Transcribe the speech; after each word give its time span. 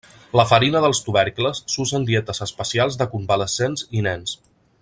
La 0.39 0.45
farina 0.51 0.79
dels 0.85 1.01
tubercles 1.09 1.61
s'usa 1.73 1.99
en 1.99 2.09
dietes 2.09 2.43
especials 2.49 3.01
de 3.03 3.11
convalescents 3.15 3.89
i 4.01 4.07
nens. 4.09 4.39